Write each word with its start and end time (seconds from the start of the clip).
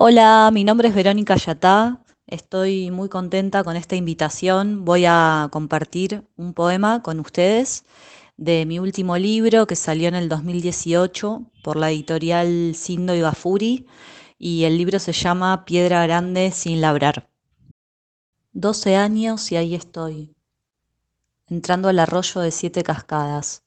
Hola, 0.00 0.50
mi 0.52 0.62
nombre 0.62 0.86
es 0.86 0.94
Verónica 0.94 1.34
Yatá. 1.34 2.04
Estoy 2.28 2.92
muy 2.92 3.08
contenta 3.08 3.64
con 3.64 3.74
esta 3.74 3.96
invitación. 3.96 4.84
Voy 4.84 5.06
a 5.08 5.48
compartir 5.50 6.22
un 6.36 6.54
poema 6.54 7.02
con 7.02 7.18
ustedes 7.18 7.84
de 8.36 8.64
mi 8.64 8.78
último 8.78 9.18
libro 9.18 9.66
que 9.66 9.74
salió 9.74 10.06
en 10.06 10.14
el 10.14 10.28
2018 10.28 11.50
por 11.64 11.76
la 11.76 11.90
editorial 11.90 12.76
Sindo 12.76 13.12
y 13.16 13.22
Gafuri 13.22 13.86
y 14.38 14.62
el 14.62 14.78
libro 14.78 15.00
se 15.00 15.12
llama 15.12 15.64
Piedra 15.64 16.06
Grande 16.06 16.52
sin 16.52 16.80
labrar. 16.80 17.28
12 18.52 18.94
años 18.94 19.50
y 19.50 19.56
ahí 19.56 19.74
estoy, 19.74 20.32
entrando 21.48 21.88
al 21.88 21.98
arroyo 21.98 22.40
de 22.40 22.52
siete 22.52 22.84
cascadas. 22.84 23.64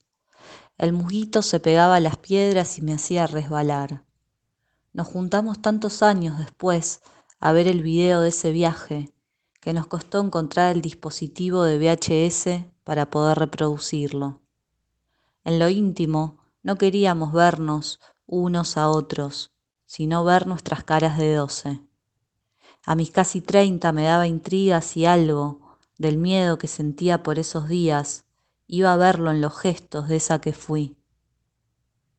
El 0.78 0.94
musguito 0.94 1.42
se 1.42 1.60
pegaba 1.60 1.98
a 1.98 2.00
las 2.00 2.16
piedras 2.16 2.78
y 2.78 2.84
me 2.84 2.94
hacía 2.94 3.28
resbalar. 3.28 4.06
Nos 4.94 5.08
juntamos 5.08 5.62
tantos 5.62 6.04
años 6.04 6.38
después 6.38 7.02
a 7.40 7.54
ver 7.54 7.68
el 7.68 7.82
video 7.82 8.22
de 8.22 8.30
ese 8.30 8.52
viaje 8.52 9.14
que 9.62 9.74
nos 9.74 9.88
costó 9.88 10.20
encontrar 10.20 10.76
el 10.76 10.82
dispositivo 10.82 11.64
de 11.64 11.78
VHS 11.78 12.66
para 12.84 13.10
poder 13.10 13.40
reproducirlo. 13.40 14.42
En 15.46 15.60
lo 15.60 15.70
íntimo 15.70 16.40
no 16.62 16.78
queríamos 16.78 17.32
vernos 17.32 18.00
unos 18.26 18.76
a 18.76 18.90
otros, 18.90 19.54
sino 19.86 20.24
ver 20.26 20.46
nuestras 20.46 20.84
caras 20.84 21.18
de 21.18 21.36
doce. 21.36 21.82
A 22.86 22.96
mis 22.96 23.12
casi 23.12 23.42
treinta 23.42 23.92
me 23.92 24.04
daba 24.04 24.28
intrigas 24.28 24.98
y 24.98 25.06
algo 25.06 25.78
del 25.98 26.18
miedo 26.18 26.58
que 26.58 26.68
sentía 26.68 27.24
por 27.24 27.40
esos 27.40 27.70
días 27.70 28.26
iba 28.68 28.92
a 28.92 28.98
verlo 28.98 29.32
en 29.32 29.40
los 29.40 29.58
gestos 29.58 30.08
de 30.08 30.18
esa 30.18 30.42
que 30.42 30.54
fui. 30.54 30.98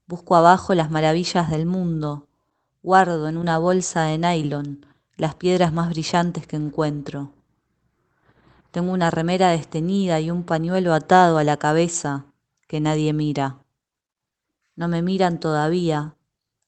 Busco 0.06 0.36
abajo 0.36 0.74
las 0.74 0.90
maravillas 0.90 1.50
del 1.50 1.66
mundo, 1.66 2.28
guardo 2.82 3.28
en 3.28 3.36
una 3.36 3.58
bolsa 3.58 4.02
de 4.04 4.18
nylon 4.18 4.84
las 5.16 5.36
piedras 5.36 5.72
más 5.72 5.90
brillantes 5.90 6.46
que 6.46 6.56
encuentro. 6.56 7.32
Tengo 8.72 8.92
una 8.92 9.10
remera 9.10 9.50
desteñida 9.50 10.18
y 10.20 10.30
un 10.30 10.42
pañuelo 10.42 10.94
atado 10.94 11.38
a 11.38 11.44
la 11.44 11.58
cabeza 11.58 12.26
que 12.66 12.80
nadie 12.80 13.12
mira. 13.12 13.58
No 14.74 14.88
me 14.88 15.02
miran 15.02 15.38
todavía. 15.38 16.16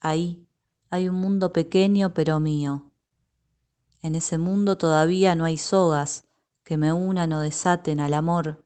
Ahí 0.00 0.47
hay 0.91 1.08
un 1.08 1.16
mundo 1.16 1.52
pequeño 1.52 2.14
pero 2.14 2.39
mío. 2.39 2.91
En 4.02 4.14
ese 4.14 4.39
mundo 4.39 4.77
todavía 4.77 5.34
no 5.34 5.46
hay 5.46 5.56
sogas 5.56 6.27
que 6.62 6.77
me 6.77 6.92
unan 6.92 7.33
o 7.33 7.41
desaten 7.41 7.98
al 7.98 8.14
amor. 8.14 8.62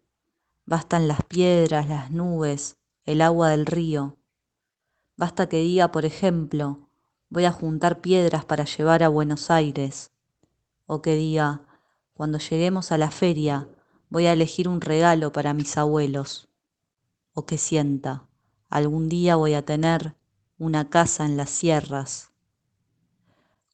Bastan 0.67 1.09
las 1.09 1.23
piedras, 1.23 1.89
las 1.89 2.11
nubes, 2.11 2.77
el 3.07 3.23
agua 3.23 3.51
del 3.51 3.65
río. 3.65 4.17
Basta 5.17 5.49
que 5.49 5.59
diga, 5.59 5.93
por 5.93 6.05
ejemplo, 6.05 6.88
voy 7.31 7.45
a 7.45 7.53
juntar 7.53 8.01
piedras 8.01 8.45
para 8.45 8.65
llevar 8.65 9.03
a 9.03 9.09
Buenos 9.09 9.51
Aires. 9.51 10.13
O 10.87 11.03
que 11.03 11.15
diga, 11.15 11.63
cuando 12.15 12.39
lleguemos 12.39 12.93
a 12.93 12.99
la 12.99 13.11
feria, 13.11 13.69
voy 14.09 14.27
a 14.27 14.33
elegir 14.33 14.69
un 14.69 14.81
regalo 14.81 15.33
para 15.33 15.55
mis 15.55 15.77
abuelos. 15.77 16.49
O 17.35 17.47
que 17.47 17.59
sienta, 17.59 18.27
algún 18.69 19.09
día 19.09 19.37
voy 19.37 19.55
a 19.55 19.65
tener 19.65 20.17
una 20.59 20.91
casa 20.91 21.25
en 21.25 21.37
las 21.37 21.51
sierras. 21.51 22.33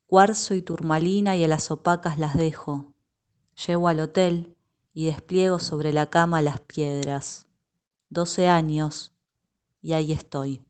Cuarzo 0.07 0.55
y 0.55 0.63
turmalina 0.63 1.37
y 1.37 1.45
a 1.45 1.49
las 1.49 1.71
opacas 1.71 2.19
las 2.19 2.37
dejo. 2.37 2.93
Llego 3.67 3.89
al 3.89 4.01
hotel 4.01 4.57
y 4.93 5.07
despliego 5.07 5.59
sobre 5.59 5.93
la 5.93 6.11
cama 6.11 6.43
las 6.43 6.61
piedras. 6.61 7.47
Doce 8.11 8.49
años 8.49 9.15
y 9.81 9.93
ahí 9.93 10.13
estoy. 10.13 10.65